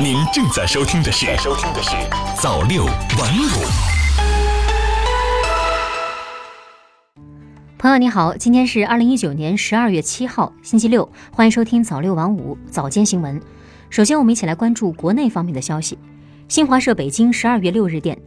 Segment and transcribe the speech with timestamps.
[0.00, 1.90] 您正在收听的是《收听的是
[2.40, 3.18] 早六晚五》。
[7.78, 13.40] 朋友你好，今天是二零一九年十二月七号，星期六，欢迎收听早六晚五早间新闻。
[13.90, 15.98] 首先，我们一起来关注国内方面的消息。
[16.48, 18.18] 新华社北京十二月六日电，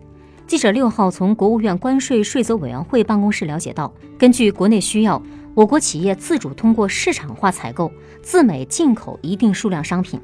[0.48, 5.22] 记者六号从国务院关税税则委员会办公室了解到，根据国内需要，
[5.54, 7.92] 我国企业自主通过市场化采购
[8.22, 10.22] 自美进口一定数量商品。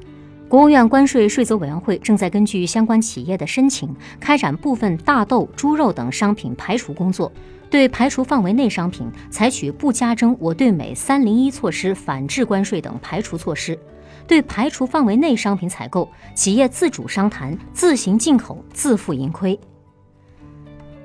[0.52, 3.88] 国务院关税税则委员会正在根据相关企业的申请，
[4.20, 7.32] 开展部分大豆、猪肉等商品排除工作。
[7.70, 13.74] 对排除范围内商品，采取不加征我对美“三零一”措施反制关税等排除措施；
[14.26, 19.58] 对排除范围内商品采购，企业自主商谈，自行进口，自负盈亏。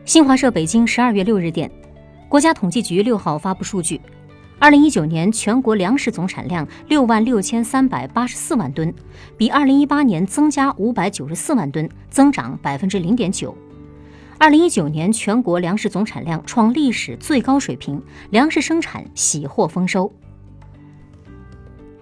[0.03, 1.71] 新华社北京十二月六日电，
[2.27, 4.01] 国家统计局六号发布数据：
[4.59, 8.91] 二零一九年全国粮食总产量六万六千三百八十四万吨，
[9.37, 13.55] 比二零一八年增加五百九十四万吨，增长百分之零点九。
[14.39, 20.11] 二零一九年全国粮食总产量创历史最高水平，粮食生产喜获丰收。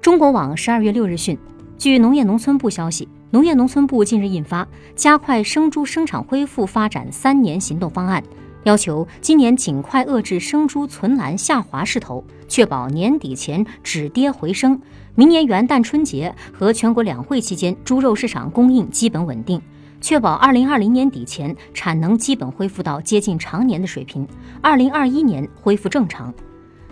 [0.02, 1.38] 中国网十二月六日讯，
[1.78, 4.64] 据农业农村部消息，农业农村部近日印发
[4.96, 8.24] 《加快生猪生产恢复发展三年行动方案》，
[8.66, 14.82] 要求今年尽快遏制生猪存栏下滑势头，确保年底前止跌回升，
[15.14, 19.62] 明年元旦春节和全国两会期间猪肉市场供应基本稳定。
[20.02, 24.28] 确保二零二零年底前产能基本恢复到接近常年的水平，
[24.62, 26.34] 二零二一年恢复正常。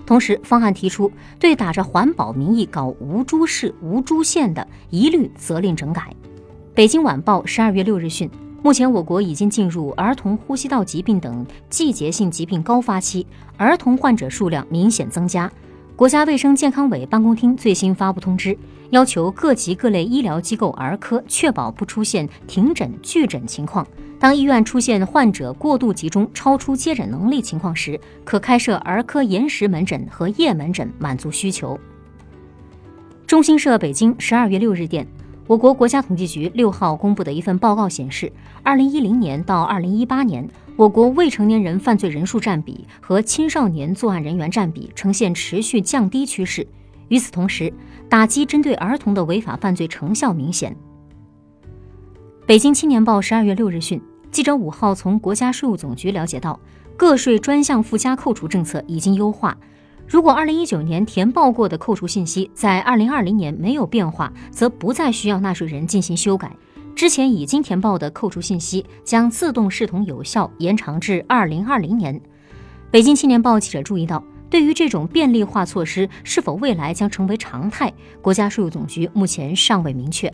[0.05, 6.13] 同时，方案提出对打着环保名义搞无猪市、无猪县的，一律责令整改。
[6.75, 8.29] 北京晚报十二月六日讯，
[8.63, 15.51] 目前我国已经进入儿童呼吸道疾病等季节性疾病高发期，儿童患者数量明显增加。
[15.97, 18.57] 国家卫生健康委办公厅最新发布通知，
[18.91, 23.85] 要求各级各类医疗机构儿科确保不出现停诊拒诊情况。
[24.17, 31.77] 当医院出现患者过度集中、超出接诊能力情况时，可开设儿科延时门诊和夜门诊，满足需求。
[33.27, 35.05] 中新社北京十二月六日电。
[35.45, 38.31] 我国国家统计局六号公布的一份报告显示，
[38.63, 46.65] 二零一零年到二零一八年，我国未成年人犯罪人数占比和青少年作案人员占比呈现持续降低趋势。
[47.09, 47.71] 与此同时，
[48.09, 50.73] 打击针对儿童的违法犯罪成效明显。
[52.45, 54.01] 北京青年报十二月六日讯，
[54.31, 56.57] 记者五号从国家税务总局了解到，
[56.95, 59.57] 个税专项附加扣除政策已经优化。
[60.07, 66.55] 如果二零一九年填报过的扣除信息在二零二零年没有变化，则不再需要纳税人进行修改。
[66.95, 72.21] 之前已经填报的扣除信息将自动视同有效，延长至二零二零年。
[72.91, 77.91] 北京青年报记者注意到，对于这种便利化措施是否未来将成为常态，
[78.21, 80.31] 国家税务总局目前尚未明确。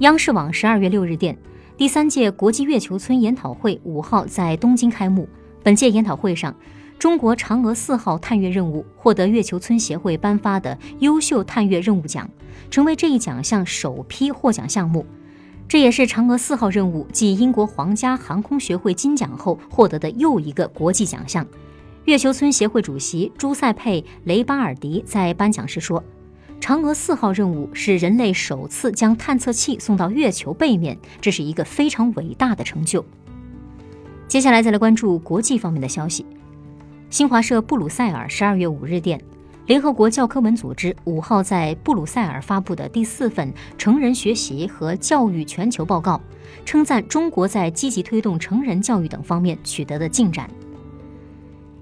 [0.00, 1.34] 央视网十二月六日电，
[1.78, 5.26] 第三届国际月球村研讨会五号在东京开幕。
[5.62, 6.54] 本届研讨会上。
[6.98, 12.28] 中国嫦娥四号探月任务获得月球村协会颁发的优秀探月任务奖，
[12.70, 15.04] 成为这一奖项首批获奖项目。
[15.68, 21.46] 这也是嫦娥四号任务继英国皇家航空学会金奖后获得的又一个国际奖项。
[22.04, 26.02] 月球村协会主席朱塞佩·雷巴尔迪在颁奖时说
[26.60, 33.04] ：“嫦娥四号任务是人类首次将探测器送到月球背面，这是一个非常伟大的成就。”
[34.28, 36.24] 接下来再来关注国际方面的消息。
[37.08, 39.18] 新华社布鲁塞尔十二月五日电，
[39.66, 46.20] 联合国教科文组织五号在布鲁塞尔发布的第四份成人学习和教育全球报告，
[46.64, 50.50] 称赞中国在积极推动成人教育等方面取得的进展。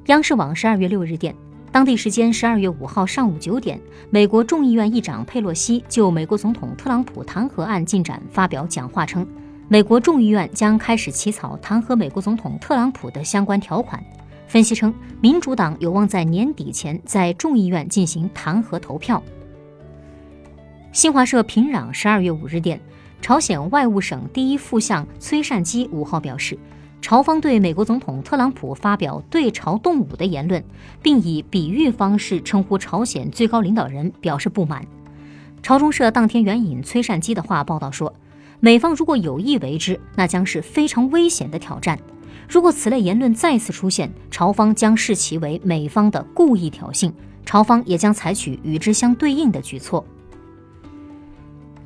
[0.07, 1.35] 央视网十二月六日电，
[1.73, 3.81] 当地时间十二月五号上午九点，
[4.11, 9.27] 美国众议院议长佩洛西就美国总统特朗普弹劾案进展发表讲话称，
[9.69, 13.99] 美国众议院将开始起草弹劾美国总统特朗普的相关条款。
[14.47, 19.23] 分析称，民主党有望在年底前在众议院进行弹劾投票。
[20.93, 22.81] 新华社平壤十二月五日电，
[23.21, 26.57] 朝鲜外务省第一副相崔善基五号表示，
[27.01, 30.63] 朝方对美国总统特朗普发表对朝动武的言论，
[31.03, 34.87] 并以比喻方式称呼朝鲜最高领导人表示不满。
[35.63, 38.15] 朝中社当天援引崔善基的话报道说，
[38.61, 41.99] 美方如果有意为之，那将是非常危险的挑战。
[42.49, 47.13] 如果此类言论再次出现，朝方将视其为美方的故意挑衅，
[47.45, 50.05] 朝方也将采取与之相对应的举措。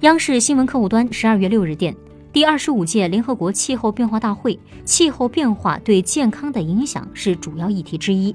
[0.00, 1.94] 央视新闻客户端十二月六日电，
[2.32, 8.34] 第二十五届联合国气候变化大会，气候变化对健康的影响是主要议题之一。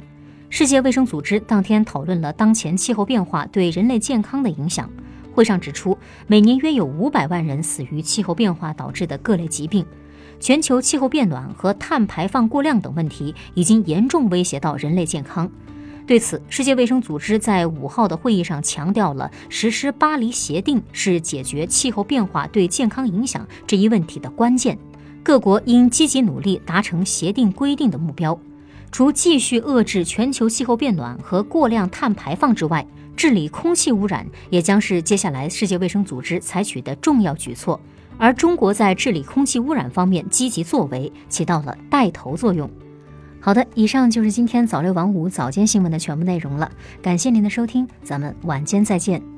[0.50, 4.90] 世界卫生组织当天讨论了当前气候变化对人类健康的影响。
[5.34, 9.84] 会上指出，每年约有五百万人死于气候变化导致的各类疾病。
[10.44, 15.50] 全球气候变暖和碳排放过量等问题已经严重威胁到人类健康。
[16.06, 24.78] 对此，世界卫生组织在五号的会议上强调了实施巴黎协定是解决气候变化对健康影响这一问题的关键。
[25.24, 28.38] 各国应积极努力达成协定规定的目标。
[28.92, 32.86] 除继续遏制全球气候变暖和过量碳排放之外，
[33.16, 37.80] 治理空气污染也将是接下来世界卫生组织采取的重要举措。
[38.18, 42.70] 而中国在治理空气污染方面积极作为，起到了带头作用。
[43.40, 46.72] 好的，以上就是今天早六晚五早间新闻的全部内容了。
[47.02, 49.33] 感谢您的收听，咱们晚间再见。